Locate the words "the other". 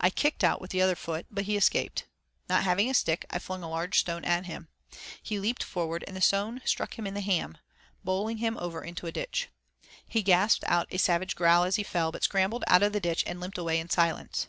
0.70-0.96